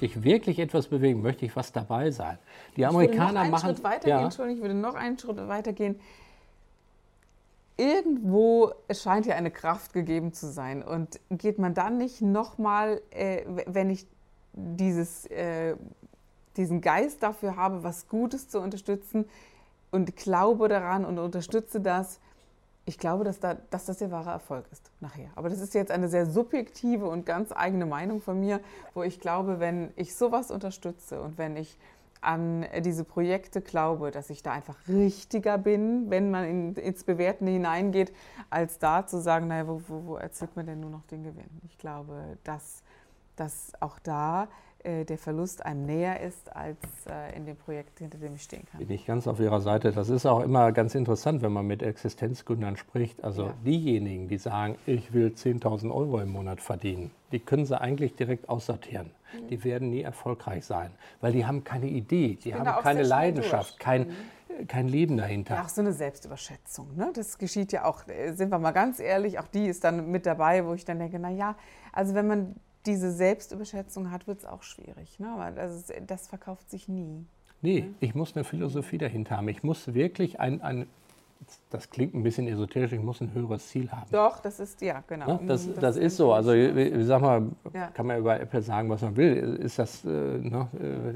[0.00, 1.20] Möchte ich wirklich etwas bewegen?
[1.20, 2.38] Möchte ich was dabei sein?
[2.76, 3.74] Die Amerikaner ich würde noch einen machen.
[3.74, 6.00] Schritt weitergehen, ja, Entschuldigung, ich würde noch einen Schritt weitergehen.
[7.76, 10.82] Irgendwo scheint ja eine Kraft gegeben zu sein.
[10.82, 14.06] Und geht man dann nicht nochmal, äh, wenn ich
[14.54, 15.76] dieses, äh,
[16.56, 19.26] diesen Geist dafür habe, was Gutes zu unterstützen
[19.90, 22.20] und glaube daran und unterstütze das,
[22.90, 25.30] ich glaube, dass, da, dass das der wahre Erfolg ist nachher.
[25.36, 28.58] Aber das ist jetzt eine sehr subjektive und ganz eigene Meinung von mir,
[28.94, 31.78] wo ich glaube, wenn ich sowas unterstütze und wenn ich
[32.20, 37.46] an diese Projekte glaube, dass ich da einfach richtiger bin, wenn man in, ins Bewerten
[37.46, 38.12] hineingeht,
[38.50, 41.60] als da zu sagen, naja, wo, wo, wo erzielt man denn nur noch den Gewinn?
[41.66, 42.82] Ich glaube, dass,
[43.36, 44.48] dass auch da
[44.84, 46.78] der Verlust einem näher ist als
[47.08, 48.78] äh, in dem Projekt, hinter dem ich stehen kann.
[48.78, 49.92] bin ich ganz auf Ihrer Seite.
[49.92, 53.22] Das ist auch immer ganz interessant, wenn man mit Existenzgründern spricht.
[53.22, 53.54] Also Ja.
[53.64, 58.48] diejenigen, die sagen, ich will 10.000 Euro im Monat verdienen, die können sie eigentlich direkt
[58.48, 59.10] aussortieren.
[59.48, 63.78] Die werden nie erfolgreich sein, weil die haben keine Idee, die haben keine Leidenschaft, durch.
[63.78, 64.06] kein,
[64.66, 65.54] kein Leben dahinter.
[65.54, 66.96] Ja, auch so eine Selbstüberschätzung.
[66.96, 67.12] Ne?
[67.14, 70.26] Das geschieht ja auch, äh, sind wir mal ganz ehrlich, auch die ist dann mit
[70.26, 71.54] dabei, wo ich dann denke, na ja,
[71.92, 75.18] also wenn man diese Selbstüberschätzung hat, wird es auch schwierig.
[75.18, 75.28] Ne?
[75.28, 77.26] Aber das, das verkauft sich nie.
[77.62, 79.48] Nee, ich muss eine Philosophie dahinter haben.
[79.48, 80.86] Ich muss wirklich ein, ein
[81.70, 84.06] das klingt ein bisschen esoterisch, ich muss ein höheres Ziel haben.
[84.12, 85.26] Doch, das ist, ja, genau.
[85.26, 85.40] Ne?
[85.46, 86.32] Das, Mhm, das, ist so.
[86.32, 87.88] Also, ich, ich sag mal, Ja.
[87.88, 89.58] kann man über Apple sagen, was man will.
[89.62, 90.68] Ist das, äh, ne,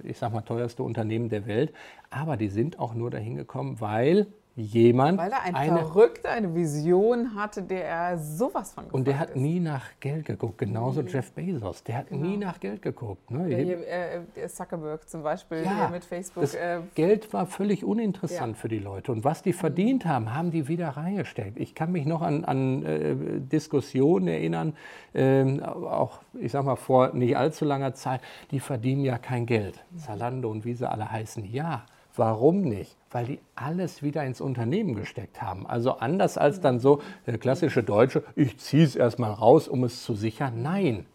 [0.02, 1.72] äh, ich sag mal, teuerste Unternehmen der Welt.
[2.10, 4.26] Aber die sind auch nur dahin gekommen, weil
[4.56, 5.78] jemand Weil er ein eine.
[5.80, 9.36] Verrückter eine Vision hatte, der er sowas von Und der hat ist.
[9.36, 10.58] nie nach Geld geguckt.
[10.58, 11.83] Genauso Jeff Bezos.
[11.83, 13.30] Der hat nie nach Geld geguckt.
[13.30, 13.48] Ne?
[13.48, 16.42] Der hier, äh, der Zuckerberg zum Beispiel Ja, mit Facebook.
[16.42, 18.61] Das Äh, Geld war völlig uninteressant Ja.
[18.61, 19.11] für die Leute.
[19.11, 21.58] Und was die verdient haben, haben die wieder reingesteckt.
[21.58, 24.74] Ich kann mich noch an, an äh, Diskussionen erinnern,
[25.14, 28.20] ähm, auch, ich sag mal, vor nicht allzu langer Zeit,
[28.52, 29.83] die verdienen ja kein Geld.
[29.96, 31.45] Zalando und wie sie alle heißen.
[31.45, 31.84] Ja,
[32.17, 32.97] warum nicht?
[33.11, 35.67] Weil die alles wieder ins Unternehmen gesteckt haben.
[35.67, 40.02] Also anders als dann so der klassische Deutsche, ich ziehe es erstmal raus, um es
[40.02, 40.63] zu sichern.
[40.63, 41.07] Nein,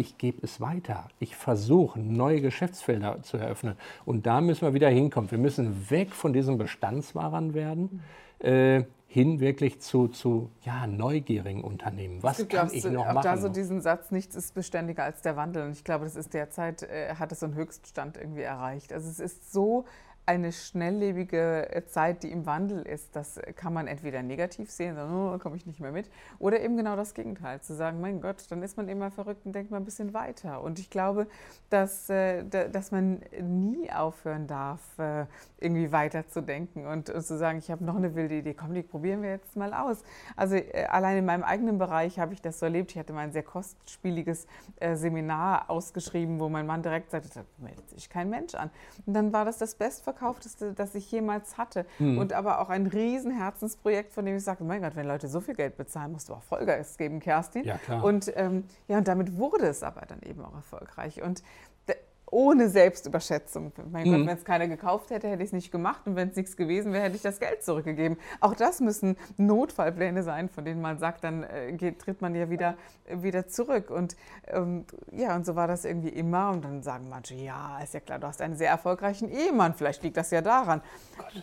[0.00, 1.08] ich gebe es weiter.
[1.18, 3.76] Ich versuche, neue Geschäftsfelder zu eröffnen.
[4.06, 5.30] Und da müssen wir wieder hinkommen.
[5.30, 8.02] Wir müssen weg von diesen Bestandswahrern werden,
[8.38, 12.22] äh, hin wirklich zu, zu ja, neugierigen Unternehmen.
[12.22, 13.24] Was kann ich noch auch machen?
[13.24, 15.66] da so diesen Satz, nichts ist beständiger als der Wandel.
[15.66, 18.92] Und ich glaube, das ist derzeit, äh, hat es so einen Höchststand irgendwie erreicht.
[18.92, 19.84] Also es ist so
[20.26, 23.16] eine schnelllebige äh, Zeit, die im Wandel ist.
[23.16, 26.08] Das äh, kann man entweder negativ sehen, sagen, oh, komme ich nicht mehr mit.
[26.38, 29.52] Oder eben genau das Gegenteil, zu sagen, mein Gott, dann ist man immer verrückt und
[29.54, 30.62] denkt mal ein bisschen weiter.
[30.62, 31.26] Und ich glaube,
[31.68, 34.80] dass, äh, da- dass man nie aufhören darf,
[35.58, 38.74] irgendwie weiter zu denken und, und zu sagen, ich habe noch eine wilde Idee, komm,
[38.74, 40.02] die probieren wir jetzt mal aus.
[40.36, 40.56] Also
[40.88, 42.90] allein in meinem eigenen Bereich habe ich das so erlebt.
[42.92, 44.46] Ich hatte mal ein sehr kostspieliges
[44.94, 48.70] Seminar ausgeschrieben, wo mein Mann direkt sagte, da meldet sich kein Mensch an.
[49.06, 49.74] Und dann war das das
[50.10, 51.86] bestverkaufteste, das ich jemals hatte.
[51.98, 52.18] Mhm.
[52.18, 55.40] Und aber auch ein riesen Herzensprojekt, von dem ich sagte, mein Gott, wenn Leute so
[55.40, 57.64] viel Geld bezahlen, musst du auch Vollgas geben, Kerstin.
[57.64, 58.04] Ja, klar.
[58.04, 61.22] Und, ähm, ja, und damit wurde es aber dann eben auch erfolgreich.
[61.22, 61.42] Und
[62.30, 63.72] ohne Selbstüberschätzung.
[63.90, 64.12] Mein Mhm.
[64.18, 66.02] Gott, wenn es keiner gekauft hätte, hätte ich es nicht gemacht.
[66.06, 68.16] Und wenn es nichts gewesen wäre, hätte ich das Geld zurückgegeben.
[68.40, 72.48] Auch das müssen Notfallpläne sein, von denen man sagt, dann äh, geht, tritt man ja
[72.50, 72.76] wieder,
[73.06, 73.90] äh, wieder zurück.
[73.90, 74.16] Und
[74.48, 76.50] ähm, ja, und so war das irgendwie immer.
[76.50, 79.74] Und dann sagen manche, ja, ist ja klar, du hast einen sehr erfolgreichen Ehemann.
[79.74, 80.82] Vielleicht liegt das ja daran.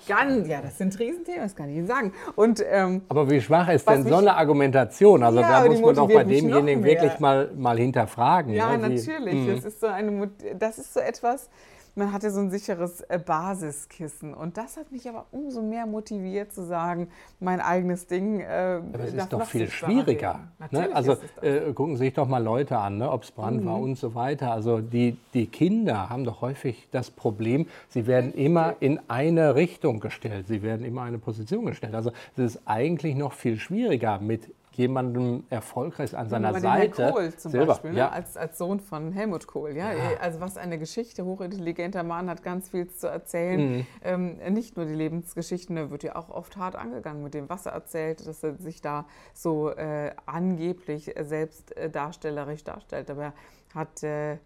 [0.07, 2.13] Ganz, ja, das sind Riesenthemen, das kann ich Ihnen sagen.
[2.35, 5.21] Und ähm, Aber wie schwach ist denn mich- so eine Argumentation?
[5.23, 8.53] Also Ja, da muss man doch bei demjenigen wirklich mal, mal hinterfragen.
[8.53, 8.89] Ja, ne?
[8.89, 9.55] Wie- natürlich.
[9.55, 10.31] Das ist so eine, Mot-
[10.77, 11.49] das ist so etwas,
[11.97, 14.35] man hatte so ein sicheres äh, Basiskissen.
[14.35, 17.09] Und das hat mich aber umso mehr motiviert zu sagen,
[17.39, 18.39] mein eigenes Ding.
[18.39, 20.41] Äh, Aber es ist doch viel schwieriger.
[20.69, 20.89] Ne?
[20.93, 23.11] Also äh, gucken Sie sich doch mal Leute an, ne?
[23.11, 24.51] ob es Brand war und so weiter.
[24.51, 29.99] Also die, die Kinder haben doch häufig das Problem, sie werden immer in eine Richtung
[29.99, 31.95] gestellt, sie werden immer in eine Position gestellt.
[31.95, 37.11] Also es ist eigentlich noch viel schwieriger mit jemandem erfolgreich an seiner den Seite.
[37.11, 37.97] Kohl zum Silber, Beispiel, ne?
[37.97, 38.09] ja.
[38.09, 39.75] als, als Sohn von Helmut Kohl.
[39.75, 39.89] Ja?
[40.21, 43.77] Also was eine Geschichte, hochintelligenter Mann, hat ganz viel zu erzählen.
[43.77, 43.87] Mhm.
[44.03, 47.65] Ähm, nicht nur die Lebensgeschichten, da wird ja auch oft hart angegangen mit dem, was
[47.65, 53.09] er erzählt, dass er sich da so äh, angeblich selbst äh, darstellerisch darstellt.
[53.09, 53.33] Aber er
[53.73, 54.03] hat...
[54.03, 54.37] Äh,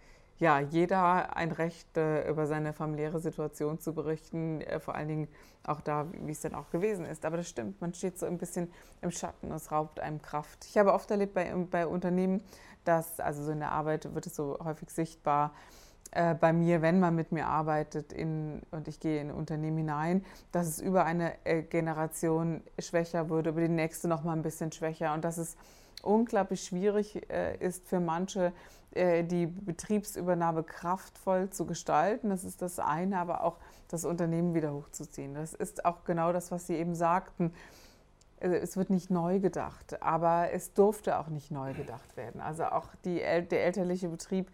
[0.42, 5.28] ja, jeder ein Recht, äh, über seine familiäre Situation zu berichten, äh, vor allen Dingen
[5.64, 7.26] auch da, wie es dann auch gewesen ist.
[7.26, 8.74] Aber das stimmt, man steht so ein bisschen
[9.04, 10.66] im Schatten, es raubt einem Kraft.
[10.66, 12.42] Ich habe oft erlebt bei, bei Unternehmen,
[12.86, 15.54] dass, also so in der Arbeit wird es so häufig sichtbar,
[16.10, 19.78] äh, bei mir, wenn man mit mir arbeitet in, und ich gehe in ein Unternehmen
[19.78, 24.42] hinein, dass es über eine äh, Generation schwächer würde, über die nächste noch mal ein
[24.42, 25.56] bisschen schwächer und dass es
[26.04, 28.54] unglaublich schwierig äh, ist für manche,
[28.92, 32.30] äh, die Betriebsübernahme kraftvoll zu gestalten.
[32.30, 33.58] Das ist das eine, aber auch
[33.88, 35.34] das Unternehmen wieder hochzuziehen.
[35.34, 37.54] Das ist auch genau das, was Sie eben sagten.
[38.42, 42.42] Also es wird nicht neu gedacht, aber es durfte auch nicht neu gedacht werden.
[42.42, 44.52] Also auch die, der elterliche Betrieb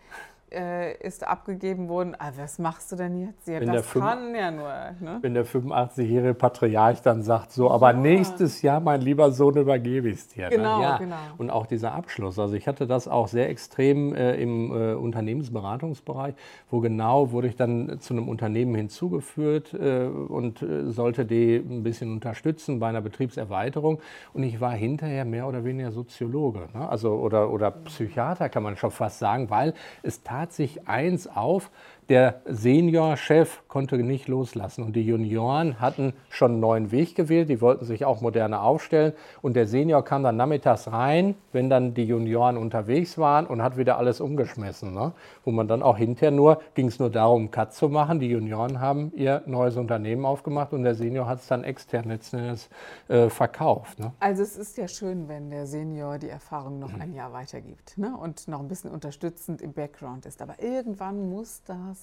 [0.51, 2.15] äh, ist abgegeben worden.
[2.17, 3.47] Ah, was machst du denn jetzt?
[3.47, 4.71] Ja, wenn das kann ja nur.
[4.99, 5.17] Ne?
[5.21, 7.97] Wenn der 85-jährige Patriarch dann sagt, so, aber ja.
[7.97, 10.49] nächstes Jahr, mein lieber Sohn, übergebe ich es dir.
[10.49, 10.55] Ne?
[10.55, 10.83] Genau, ne?
[10.83, 10.97] ja.
[10.97, 11.15] genau.
[11.37, 12.39] Und auch dieser Abschluss.
[12.39, 16.35] Also ich hatte das auch sehr extrem äh, im äh, Unternehmensberatungsbereich,
[16.69, 21.83] wo genau wurde ich dann zu einem Unternehmen hinzugeführt äh, und äh, sollte die ein
[21.83, 23.99] bisschen unterstützen bei einer Betriebserweiterung.
[24.33, 26.87] Und ich war hinterher mehr oder weniger Soziologe, ne?
[26.87, 29.73] also oder, oder Psychiater kann man schon fast sagen, weil
[30.03, 31.71] es tatsächlich tat sich eins auf,
[32.09, 37.59] der Seniorchef konnte nicht loslassen und die Junioren hatten schon einen neuen Weg gewählt, die
[37.59, 42.05] wollten sich auch moderner aufstellen und der Senior kam dann nachmittags rein, wenn dann die
[42.05, 44.93] Junioren unterwegs waren und hat wieder alles umgeschmissen.
[44.93, 45.11] Ne?
[45.43, 48.79] Wo man dann auch hinterher nur, ging es nur darum, Cut zu machen, die Junioren
[48.79, 52.69] haben ihr neues Unternehmen aufgemacht und der Senior hat es dann extern letztendlich
[53.09, 53.99] äh, verkauft.
[53.99, 54.13] Ne?
[54.19, 58.15] Also es ist ja schön, wenn der Senior die Erfahrung noch ein Jahr weitergibt ne?
[58.15, 60.41] und noch ein bisschen unterstützend im Background ist.
[60.41, 61.96] Aber irgendwann muss das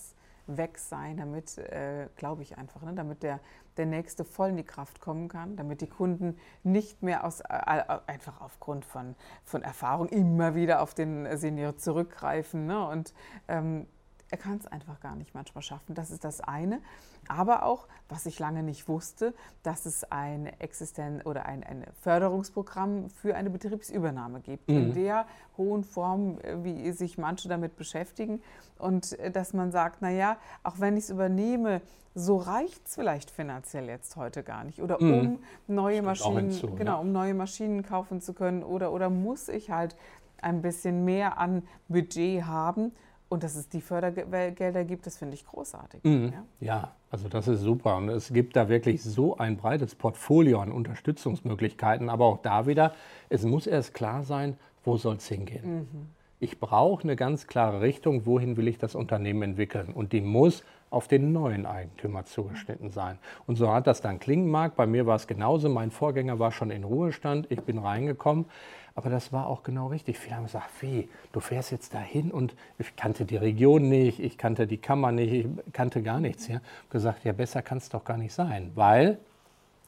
[0.46, 3.40] weg sein, damit, äh, glaube ich einfach, ne, damit der,
[3.76, 7.44] der Nächste voll in die Kraft kommen kann, damit die Kunden nicht mehr aus, äh,
[7.48, 12.66] äh einfach aufgrund von, von Erfahrung immer wieder auf den Senior zurückgreifen.
[12.66, 13.14] Ne, und
[13.48, 13.86] ähm,
[14.30, 15.94] er kann es einfach gar nicht manchmal schaffen.
[15.94, 16.80] Das ist das eine.
[17.28, 23.10] Aber auch, was ich lange nicht wusste, dass es ein Existen oder ein, ein Förderungsprogramm
[23.10, 24.76] für eine Betriebsübernahme gibt, mhm.
[24.76, 25.26] in der
[25.56, 28.42] hohen Form, äh, wie sich manche damit beschäftigen.
[28.78, 31.80] Und äh, dass man sagt, naja, auch wenn ich es übernehme,
[32.14, 34.80] so reicht es vielleicht finanziell jetzt heute gar nicht.
[34.80, 35.12] Oder mhm.
[35.12, 36.98] um neue Maschinen, hinzu, genau, ja.
[36.98, 39.96] um neue Maschinen kaufen zu können, oder, oder muss ich halt
[40.40, 42.92] ein bisschen mehr an Budget haben
[43.28, 46.04] und dass es die Fördergelder gibt, das finde ich großartig.
[46.04, 46.32] Mhm.
[46.60, 46.66] Ja?
[46.66, 46.92] ja?
[47.10, 47.96] also das ist super.
[47.96, 52.08] Und es gibt da wirklich so ein breites Portfolio an Unterstützungsmöglichkeiten.
[52.08, 52.94] Aber auch da wieder,
[53.28, 55.78] es muss erst klar sein, wo soll es hingehen.
[55.78, 56.06] Mhm.
[56.40, 59.92] Ich brauche eine ganz klare Richtung, wohin will ich das Unternehmen entwickeln.
[59.94, 63.18] Und die muss auf den neuen Eigentümer zugeschnitten sein.
[63.46, 64.76] Und so hat das dann klingen mag.
[64.76, 65.68] Bei mir war es genauso.
[65.68, 67.46] Mein Vorgänger war schon in Ruhestand.
[67.50, 68.46] Ich bin reingekommen.
[68.96, 70.18] Aber das war auch genau richtig.
[70.18, 74.38] Viele haben gesagt, wie, du fährst jetzt dahin und ich kannte die Region nicht, ich
[74.38, 76.46] kannte die Kammer nicht, ich kannte gar nichts.
[76.46, 76.60] Ja.
[76.84, 79.18] Ich gesagt, ja, besser kann es doch gar nicht sein, weil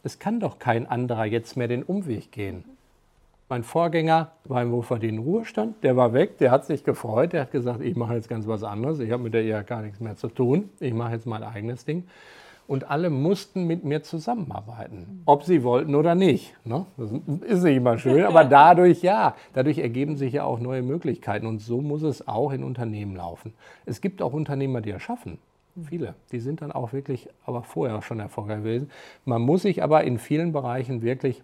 [0.02, 2.64] es kann doch kein anderer jetzt mehr den Umweg gehen.
[3.48, 7.52] Mein Vorgänger war im wohlverdienten Ruhestand, der war weg, der hat sich gefreut, der hat
[7.52, 10.16] gesagt, ich mache jetzt ganz was anderes, ich habe mit der IHK gar nichts mehr
[10.16, 12.08] zu tun, ich mache jetzt mein eigenes Ding
[12.68, 16.54] und alle mussten mit mir zusammenarbeiten, ob sie wollten oder nicht.
[16.64, 16.86] Ne?
[16.96, 17.10] Das
[17.48, 21.60] ist nicht immer schön, aber dadurch ja, dadurch ergeben sich ja auch neue Möglichkeiten und
[21.60, 23.52] so muss es auch in Unternehmen laufen.
[23.84, 25.38] Es gibt auch Unternehmer, die es schaffen.
[25.88, 26.14] Viele.
[26.32, 28.90] Die sind dann auch wirklich, aber vorher schon erfolgreich gewesen.
[29.26, 31.42] Man muss sich aber in vielen Bereichen wirklich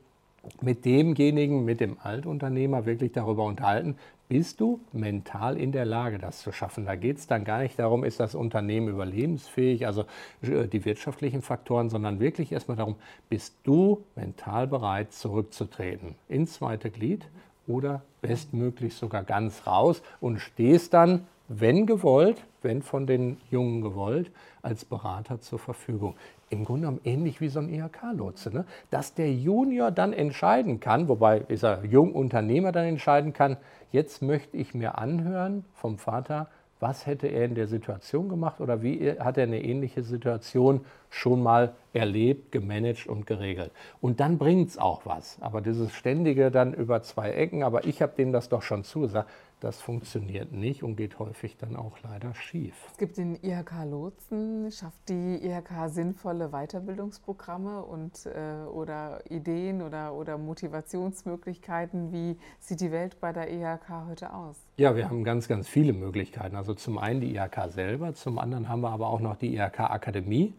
[0.61, 3.97] mit demjenigen, mit dem Altunternehmer wirklich darüber unterhalten,
[4.33, 6.87] bist du mental in der Lage, das zu schaffen?
[6.87, 10.07] Da geht es dann gar nicht darum, ist das Unternehmen überlebensfähig, also
[10.41, 12.97] äh, die wirtschaftlichen Faktoren, sondern wirklich erstmal darum,
[13.29, 17.27] bist du mental bereit, zurückzutreten ins zweite Glied
[17.67, 24.31] oder bestmöglich sogar ganz raus und stehst dann, wenn gewollt, wenn von den Jungen gewollt,
[24.63, 26.15] als Berater zur Verfügung
[26.53, 28.65] im Grunde genommen ähnlich wie so ein IHK-Lotse, ne?
[28.91, 33.57] dass der Junior dann entscheiden kann, wobei dieser Jungunternehmer dann entscheiden kann,
[33.91, 38.83] jetzt möchte ich mir anhören vom Vater, was hätte er in der Situation gemacht oder
[38.83, 43.71] wie hat er eine ähnliche Situation schon mal erlebt, gemanagt und geregelt.
[44.01, 45.39] Und dann bringt es auch was.
[45.41, 49.31] Aber dieses ständige dann über zwei Ecken, aber ich habe denen das doch schon zugesagt,
[49.63, 52.75] das funktioniert nicht und geht häufig dann auch leider schief.
[52.91, 54.71] Es gibt den IHK Lotsen.
[54.73, 62.13] Schafft die IHK sinnvolle Weiterbildungsprogramme und, äh, oder Ideen oder, oder Motivationsmöglichkeiten?
[62.13, 64.57] Wie sieht die Welt bei der IHK heute aus?
[64.77, 66.57] Ja, wir haben ganz, ganz viele Möglichkeiten.
[66.57, 69.81] Also zum einen die IHK selber, zum anderen haben wir aber auch noch die IHK
[69.81, 70.55] Akademie,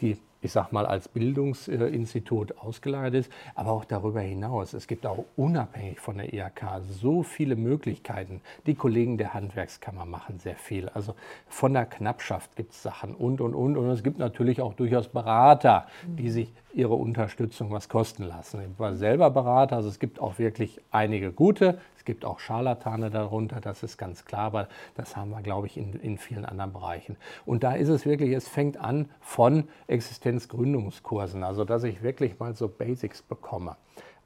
[0.00, 4.74] die ich sag mal, als Bildungsinstitut ausgelagert ist, aber auch darüber hinaus.
[4.74, 8.40] Es gibt auch unabhängig von der IHK so viele Möglichkeiten.
[8.66, 10.88] Die Kollegen der Handwerkskammer machen sehr viel.
[10.88, 11.14] Also
[11.48, 13.76] von der Knappschaft gibt es Sachen und, und, und.
[13.76, 18.60] Und es gibt natürlich auch durchaus Berater, die sich ihre Unterstützung was kosten lassen.
[18.62, 21.78] Ich war selber Berater, also es gibt auch wirklich einige gute.
[22.02, 25.76] Es gibt auch Scharlatane darunter, das ist ganz klar, aber das haben wir, glaube ich,
[25.76, 27.16] in, in vielen anderen Bereichen.
[27.46, 32.56] Und da ist es wirklich, es fängt an von Existenzgründungskursen, also dass ich wirklich mal
[32.56, 33.76] so Basics bekomme.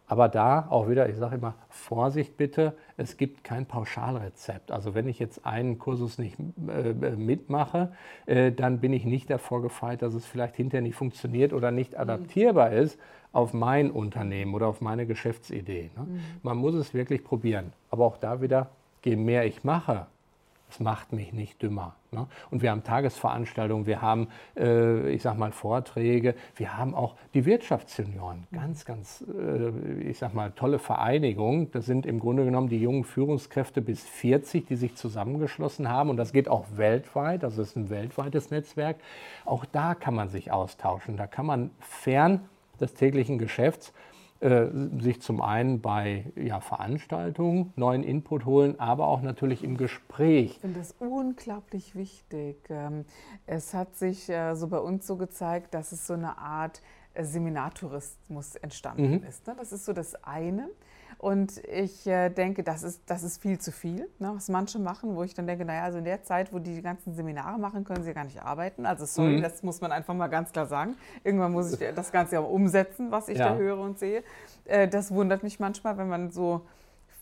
[0.08, 4.70] Aber da auch wieder, ich sage immer, Vorsicht bitte, es gibt kein Pauschalrezept.
[4.70, 6.36] Also wenn ich jetzt einen Kursus nicht
[6.68, 7.92] äh, mitmache,
[8.26, 11.92] äh, dann bin ich nicht davor gefeit, dass es vielleicht hinterher nicht funktioniert oder nicht
[11.92, 12.00] mhm.
[12.00, 12.98] adaptierbar ist
[13.32, 15.90] auf mein Unternehmen oder auf meine Geschäftsidee.
[15.96, 16.04] Ne?
[16.04, 16.20] Mhm.
[16.42, 17.72] Man muss es wirklich probieren.
[17.90, 18.70] Aber auch da wieder,
[19.04, 20.06] je mehr ich mache,
[20.70, 21.96] es macht mich nicht dümmer.
[22.16, 22.26] Ne?
[22.50, 27.44] Und wir haben Tagesveranstaltungen, wir haben, äh, ich sag mal, Vorträge, wir haben auch die
[27.44, 28.46] Wirtschaftssenioren.
[28.52, 31.70] Ganz, ganz, äh, ich sag mal, tolle Vereinigung.
[31.70, 36.10] Das sind im Grunde genommen die jungen Führungskräfte bis 40, die sich zusammengeschlossen haben.
[36.10, 38.96] Und das geht auch weltweit, also es ist ein weltweites Netzwerk.
[39.44, 41.16] Auch da kann man sich austauschen.
[41.16, 42.40] Da kann man fern
[42.80, 43.92] des täglichen Geschäfts
[44.40, 44.66] äh,
[45.00, 50.52] sich zum einen bei ja, Veranstaltungen neuen Input holen, aber auch natürlich im Gespräch.
[50.52, 52.56] Ich finde das unglaublich wichtig.
[52.68, 53.04] Ähm,
[53.46, 56.82] es hat sich äh, so bei uns so gezeigt, dass es so eine Art
[57.24, 59.24] Seminartourismus entstanden mhm.
[59.28, 59.46] ist.
[59.46, 59.54] Ne?
[59.58, 60.68] Das ist so das eine.
[61.18, 65.16] Und ich äh, denke, das ist, das ist viel zu viel, ne, was manche machen,
[65.16, 67.84] wo ich dann denke, naja, also in der Zeit, wo die die ganzen Seminare machen,
[67.84, 68.84] können sie gar nicht arbeiten.
[68.84, 69.42] Also sorry, mhm.
[69.42, 70.94] das muss man einfach mal ganz klar sagen.
[71.24, 73.50] Irgendwann muss ich das Ganze ja umsetzen, was ich ja.
[73.50, 74.22] da höre und sehe.
[74.66, 76.66] Äh, das wundert mich manchmal, wenn man so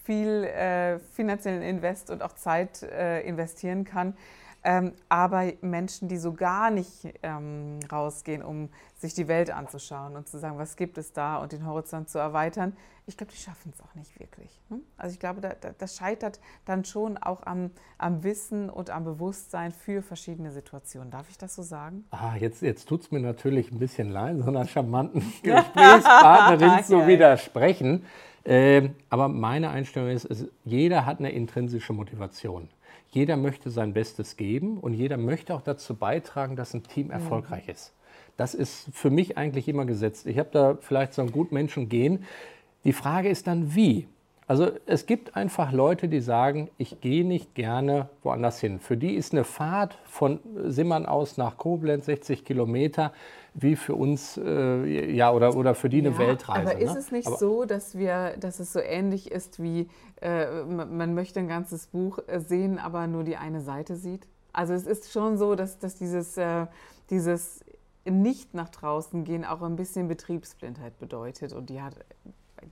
[0.02, 4.14] viel äh, finanziellen Invest und auch Zeit äh, investieren kann.
[4.66, 10.26] Ähm, aber Menschen, die so gar nicht ähm, rausgehen, um sich die Welt anzuschauen und
[10.26, 12.74] zu sagen, was gibt es da und den Horizont zu erweitern,
[13.06, 14.48] ich glaube, die schaffen es auch nicht wirklich.
[14.70, 14.80] Ne?
[14.96, 19.04] Also ich glaube, da, da, das scheitert dann schon auch am, am, Wissen und am
[19.04, 21.10] Bewusstsein für verschiedene Situationen.
[21.10, 22.04] Darf ich das so sagen?
[22.10, 27.06] Ah, jetzt, jetzt tut es mir natürlich ein bisschen leid, so einer charmanten Gesprächspartnerin zu
[27.06, 28.06] widersprechen.
[28.44, 32.70] Äh, aber meine Einstellung ist, ist, jeder hat eine intrinsische Motivation.
[33.14, 37.68] Jeder möchte sein Bestes geben und jeder möchte auch dazu beitragen, dass ein Team erfolgreich
[37.68, 37.92] ist.
[38.36, 40.26] Das ist für mich eigentlich immer gesetzt.
[40.26, 42.24] Ich habe da vielleicht so ein Gutmenschen gehen.
[42.82, 44.08] Die Frage ist dann, wie?
[44.46, 48.78] Also es gibt einfach Leute, die sagen, ich gehe nicht gerne woanders hin.
[48.78, 53.12] Für die ist eine Fahrt von Simmern aus nach Koblenz 60 Kilometer
[53.54, 56.72] wie für uns, äh, ja, oder, oder für die eine ja, Weltreise.
[56.72, 56.98] Aber ist ne?
[56.98, 59.88] es nicht aber so, dass, wir, dass es so ähnlich ist wie,
[60.20, 64.26] äh, man möchte ein ganzes Buch äh, sehen, aber nur die eine Seite sieht?
[64.52, 66.66] Also es ist schon so, dass, dass dieses, äh,
[67.10, 67.64] dieses
[68.04, 71.94] nicht nach draußen gehen auch ein bisschen Betriebsblindheit bedeutet und die hat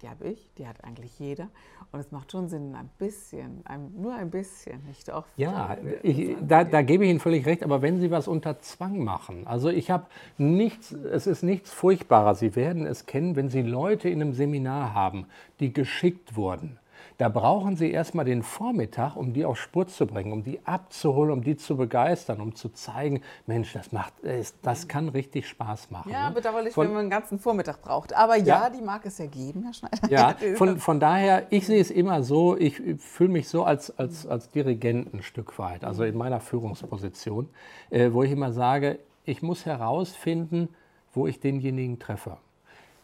[0.01, 1.49] die habe ich, die hat eigentlich jeder.
[1.91, 5.29] Und es macht schon Sinn, ein bisschen, ein, nur ein bisschen, nicht oft.
[5.37, 9.05] Ja, ich, da, da, gebe ich Ihnen völlig recht, aber wenn Sie was unter Zwang
[9.05, 10.07] machen, also ich habe
[10.39, 14.95] nichts, es ist nichts Furchtbarer, Sie werden es kennen, wenn Sie Leute in einem Seminar
[14.95, 15.27] haben,
[15.61, 16.79] die geschickt wurden
[17.23, 21.31] da brauchen Sie erstmal den Vormittag, um die auf Spur zu bringen, um die abzuholen,
[21.31, 24.15] um die zu begeistern, um zu zeigen, Mensch, das macht,
[24.63, 26.11] das kann richtig Spaß machen.
[26.11, 26.35] Ja, ne?
[26.35, 28.13] bedauerlich, von, wenn man einen ganzen Vormittag braucht.
[28.13, 30.11] Aber ja, ja, die mag es ja geben, Herr Schneider.
[30.11, 34.27] Ja, von, von daher, ich sehe es immer so, ich fühle mich so als, als,
[34.27, 37.49] als Dirigent ein Stück weit, also in meiner Führungsposition,
[37.91, 40.71] äh, wo ich immer sage, ich muss herausfinden,
[41.15, 42.39] wo ich denjenigen treffe.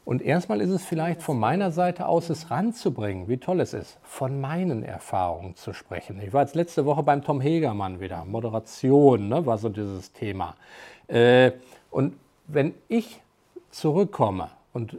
[0.08, 3.98] Und erstmal ist es vielleicht von meiner Seite aus, es ranzubringen, wie toll es ist,
[4.02, 6.18] von meinen Erfahrungen zu sprechen.
[6.22, 8.24] Ich war jetzt letzte Woche beim Tom Hegermann wieder.
[8.24, 10.54] Moderation ne, war so dieses Thema.
[11.08, 11.52] Äh,
[11.90, 12.14] und
[12.46, 13.20] wenn ich
[13.70, 14.94] zurückkomme und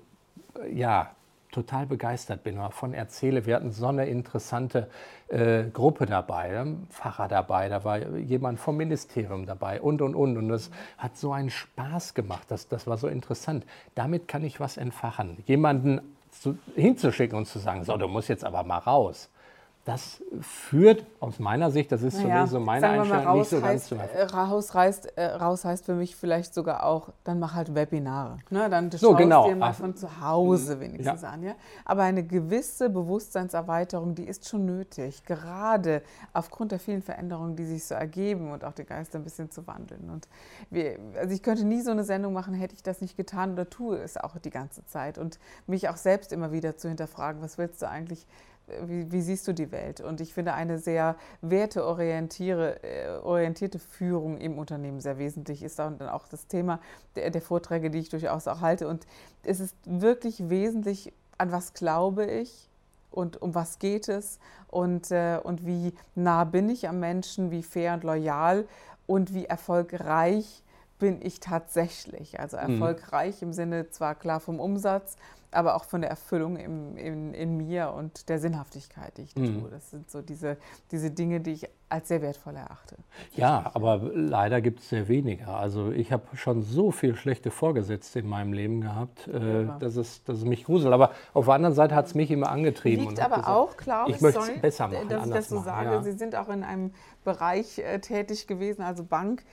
[0.64, 1.10] äh, ja,
[1.52, 3.46] total begeistert bin, davon erzähle.
[3.46, 4.90] Wir hatten so eine interessante
[5.30, 10.38] äh, Gruppe dabei, ein Pfarrer dabei, da war jemand vom Ministerium dabei und, und, und.
[10.38, 13.66] Und das hat so einen Spaß gemacht, das, das war so interessant.
[13.96, 15.44] Damit kann ich was entfachen.
[15.46, 16.02] Jemanden
[16.32, 19.30] zu, hinzuschicken und zu sagen, so, du musst jetzt aber mal raus
[19.90, 23.90] das führt aus meiner Sicht, das ist naja, so meine Einstellung, raus nicht so heißt,
[23.90, 27.56] ganz zu äh, raus, heißt, äh, raus heißt für mich vielleicht sogar auch, dann mach
[27.56, 28.38] halt Webinare.
[28.52, 28.70] Ne?
[28.70, 29.48] Dann so, schaust genau.
[29.48, 31.30] dir mal von zu Hause wenigstens ja.
[31.30, 31.42] an.
[31.42, 31.56] Ja?
[31.86, 36.04] Aber eine gewisse Bewusstseinserweiterung, die ist schon nötig, gerade
[36.34, 39.66] aufgrund der vielen Veränderungen, die sich so ergeben und auch den Geist ein bisschen zu
[39.66, 40.12] wandeln.
[40.12, 40.28] Und
[40.70, 43.68] wir, also ich könnte nie so eine Sendung machen, hätte ich das nicht getan oder
[43.68, 45.18] tue es auch die ganze Zeit.
[45.18, 48.28] Und mich auch selbst immer wieder zu hinterfragen, was willst du eigentlich
[48.86, 50.02] wie, wie, siehst du die Welt?
[50.02, 56.28] Und ich finde eine sehr werteorientierte äh, Führung im Unternehmen sehr wesentlich ist dann auch
[56.28, 56.80] das Thema
[57.16, 58.88] der, der Vorträge, die ich durchaus auch halte.
[58.88, 59.06] Und
[59.44, 62.70] es ist wirklich wesentlich, an was glaube ich
[63.12, 67.64] und um was geht es und, äh, und wie nah bin ich am Menschen, wie
[67.64, 68.68] fair und loyal
[69.08, 70.64] und wie erfolgreich
[71.00, 72.40] bin ich tatsächlich.
[72.40, 72.74] Also mhm.
[72.74, 73.48] erfolgreich mhm.
[73.48, 75.16] im Sinne zwar klar vom Umsatz,
[75.52, 79.62] aber auch von der Erfüllung im, in, in mir und der Sinnhaftigkeit, die ich mhm.
[79.62, 79.70] tue.
[79.70, 80.58] Das sind so diese,
[80.92, 82.98] diese Dinge, die ich als sehr wertvoll erachte.
[83.36, 85.48] Ja, aber leider gibt es sehr wenige.
[85.48, 90.24] Also ich habe schon so viel schlechte Vorgesetzte in meinem Leben gehabt, äh, dass, es,
[90.24, 90.94] dass es mich gruselt.
[90.94, 93.08] Aber auf der anderen Seite hat es mich immer angetrieben.
[93.08, 95.66] Liegt aber gesagt, auch, glaube ich, möchte es besser machen, dass ich das so machen,
[95.66, 95.90] sage.
[95.90, 96.04] Ja.
[96.04, 96.92] Sie sind auch in einem
[97.24, 99.44] Bereich äh, tätig gewesen, also Bank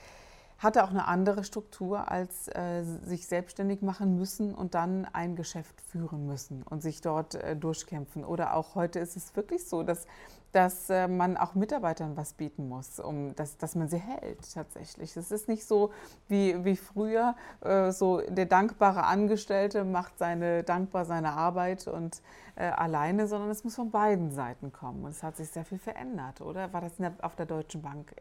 [0.59, 5.81] hatte auch eine andere Struktur als äh, sich selbstständig machen müssen und dann ein Geschäft
[5.81, 8.25] führen müssen und sich dort äh, durchkämpfen.
[8.25, 10.07] Oder auch heute ist es wirklich so, dass,
[10.53, 15.15] dass äh, man auch Mitarbeitern was bieten muss, um dass, dass man sie hält tatsächlich.
[15.15, 15.91] Es ist nicht so
[16.27, 22.21] wie, wie früher, äh, so der dankbare Angestellte macht seine dankbar seine Arbeit und
[22.55, 25.03] äh, alleine, sondern es muss von beiden Seiten kommen.
[25.05, 26.73] Und es hat sich sehr viel verändert, oder?
[26.73, 28.15] War das der, auf der Deutschen Bank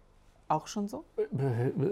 [0.49, 1.05] auch schon so?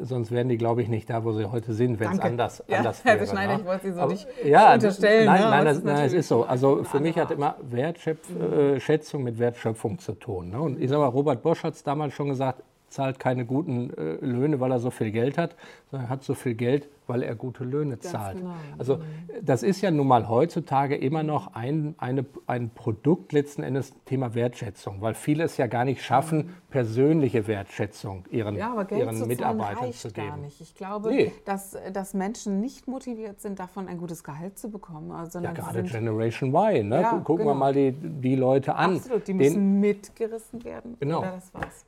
[0.03, 2.79] Sonst wären die, glaube ich, nicht da, wo sie heute sind, wenn es anders, ja,
[2.79, 3.19] anders wäre.
[3.19, 3.61] Herr Schneider, ne?
[3.61, 5.27] ich wollte Sie so Aber, nicht ja, unterstellen.
[5.27, 5.51] Nein, ne?
[5.51, 6.45] nein, das, nein, es ist so.
[6.45, 10.51] Also für mich hat immer Wertschätzung äh, mit Wertschöpfung zu tun.
[10.51, 10.61] Ne?
[10.61, 14.25] Und ich sage mal, Robert Bosch hat es damals schon gesagt, zahlt keine guten äh,
[14.25, 15.57] Löhne, weil er so viel Geld hat,
[15.91, 18.39] sondern er hat so viel Geld, weil er gute Löhne zahlt.
[18.39, 18.55] Genau.
[18.79, 18.99] Also
[19.43, 24.35] das ist ja nun mal heutzutage immer noch ein, eine, ein Produkt letzten Endes Thema
[24.35, 26.51] Wertschätzung, weil viele es ja gar nicht schaffen, mhm.
[26.71, 30.29] persönliche Wertschätzung ihren, ja, aber Geld ihren zu Mitarbeitern zu geben.
[30.29, 30.61] Gar nicht.
[30.61, 31.33] Ich glaube, nee.
[31.45, 35.13] dass, dass Menschen nicht motiviert sind, davon ein gutes Gehalt zu bekommen.
[35.13, 36.89] Also, ja, gerade Generation Y.
[36.89, 37.01] Ne?
[37.01, 37.51] Ja, Gucken genau.
[37.51, 38.97] wir mal die, die Leute an.
[38.97, 40.97] Absolut, die müssen Den, mitgerissen werden.
[41.01, 41.25] Genau.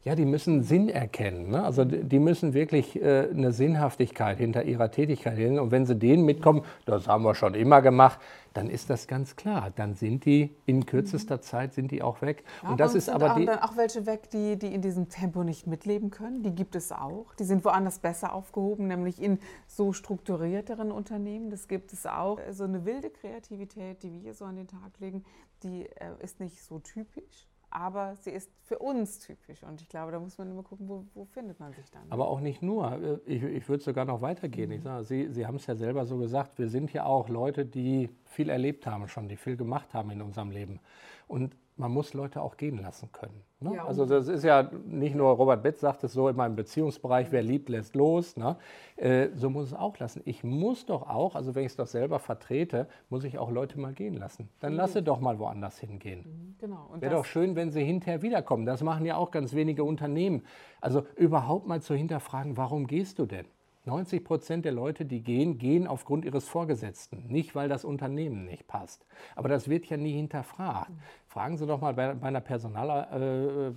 [0.05, 1.51] Ja, die müssen Sinn erkennen.
[1.51, 1.63] Ne?
[1.63, 5.59] Also die müssen wirklich äh, eine Sinnhaftigkeit hinter ihrer Tätigkeit Tätigkeit hin.
[5.59, 8.19] Und wenn sie denen mitkommen, das haben wir schon immer gemacht,
[8.55, 9.71] dann ist das ganz klar.
[9.75, 12.45] Dann sind die in kürzester Zeit sind die auch weg.
[12.63, 15.45] Ja, und das ist aber die dann auch welche weg, die, die in diesem Tempo
[15.45, 16.43] nicht mitleben können.
[16.43, 17.35] Die gibt es auch.
[17.39, 21.51] Die sind woanders besser aufgehoben, nämlich in so strukturierteren Unternehmen.
[21.51, 22.39] Das gibt es auch.
[22.51, 25.25] So eine wilde Kreativität, die wir hier so an den Tag legen,
[25.63, 29.63] die äh, ist nicht so typisch aber sie ist für uns typisch.
[29.63, 32.03] Und ich glaube, da muss man immer gucken, wo, wo findet man sich dann.
[32.11, 33.21] Aber auch nicht nur.
[33.27, 34.71] Ich, ich würde sogar noch weitergehen.
[34.71, 34.83] Mhm.
[34.83, 38.09] Sage, sie, sie haben es ja selber so gesagt, wir sind ja auch Leute, die
[38.25, 40.81] viel erlebt haben schon, die viel gemacht haben in unserem Leben.
[41.29, 43.43] Und man muss Leute auch gehen lassen können.
[43.61, 43.75] Ne?
[43.75, 47.29] Ja, also das ist ja nicht nur, Robert Betz sagt es so in meinem Beziehungsbereich,
[47.31, 48.37] wer liebt, lässt los.
[48.37, 48.57] Ne?
[48.97, 50.23] Äh, so muss es auch lassen.
[50.25, 53.79] Ich muss doch auch, also wenn ich es doch selber vertrete, muss ich auch Leute
[53.79, 54.49] mal gehen lassen.
[54.61, 54.79] Dann mhm.
[54.79, 56.25] lasse doch mal woanders hingehen.
[56.27, 56.91] Mhm, genau.
[56.99, 58.67] Wäre doch schön, wenn sie hinterher wiederkommen.
[58.67, 60.45] Das machen ja auch ganz wenige Unternehmen.
[60.81, 63.47] Also überhaupt mal zu hinterfragen, warum gehst du denn?
[63.87, 68.67] 90 Prozent der Leute, die gehen, gehen aufgrund ihres Vorgesetzten, nicht weil das Unternehmen nicht
[68.67, 69.07] passt.
[69.35, 70.91] Aber das wird ja nie hinterfragt.
[71.29, 73.75] Fragen Sie doch mal bei, bei einer Personal,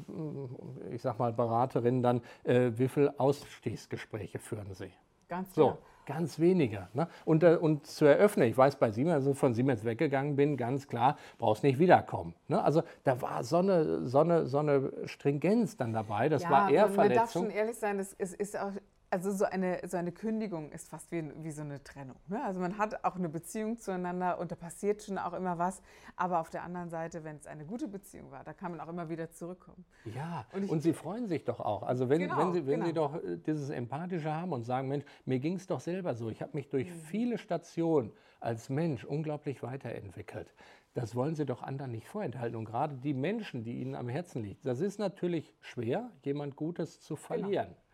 [0.90, 4.92] äh, ich sag mal Beraterin dann, äh, wie viele Ausstiegsgespräche führen Sie?
[5.28, 5.78] Ganz so.
[6.06, 6.88] Ganz wenige.
[6.94, 7.08] Ne?
[7.24, 10.58] Und, äh, und zu eröffnen, ich weiß bei Siemens, als ich von Siemens weggegangen bin,
[10.58, 12.34] ganz klar, brauchst nicht wiederkommen.
[12.48, 12.64] Ne?
[12.64, 16.72] Also da war so eine, so, eine, so eine Stringenz dann dabei, das ja, war
[16.72, 17.14] eher man, Verletzung.
[17.14, 18.72] Man darf schon ehrlich sein, es ist auch
[19.12, 22.18] also so eine, so eine Kündigung ist fast wie, wie so eine Trennung.
[22.28, 22.44] Ne?
[22.44, 25.82] Also man hat auch eine Beziehung zueinander und da passiert schon auch immer was.
[26.16, 28.88] Aber auf der anderen Seite, wenn es eine gute Beziehung war, da kann man auch
[28.88, 29.86] immer wieder zurückkommen.
[30.06, 31.84] Ja, und, und Sie freuen sich doch auch.
[31.84, 32.86] Also wenn, genau, wenn, Sie, wenn genau.
[32.86, 36.30] Sie doch äh, dieses Empathische haben und sagen, Mensch, mir ging es doch selber so.
[36.30, 37.00] Ich habe mich durch mhm.
[37.00, 40.54] viele Stationen als Mensch unglaublich weiterentwickelt.
[40.94, 42.56] Das wollen Sie doch anderen nicht vorenthalten.
[42.56, 47.02] Und gerade die Menschen, die Ihnen am Herzen liegen, das ist natürlich schwer, jemand Gutes
[47.02, 47.28] zu genau.
[47.28, 47.68] verlieren.
[47.68, 47.89] Genau.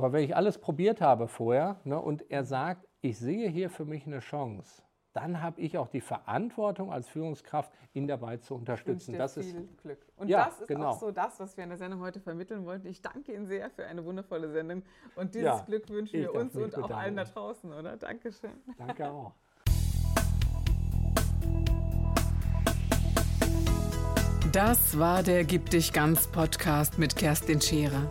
[0.00, 3.84] Aber wenn ich alles probiert habe vorher ne, und er sagt, ich sehe hier für
[3.84, 4.82] mich eine Chance,
[5.12, 9.18] dann habe ich auch die Verantwortung als Führungskraft, ihn dabei zu unterstützen.
[9.18, 9.98] das viel ist Glück.
[10.16, 10.92] Und ja, das ist genau.
[10.92, 12.86] auch so das, was wir in der Sendung heute vermitteln wollten.
[12.86, 14.82] Ich danke Ihnen sehr für eine wundervolle Sendung
[15.16, 16.92] und dieses ja, Glück wünschen wir uns und bedanken.
[16.92, 17.98] auch allen da draußen, oder?
[17.98, 18.52] Dankeschön.
[18.78, 19.34] Danke auch.
[24.50, 28.10] Das war der Gib dich ganz Podcast mit Kerstin Scherer.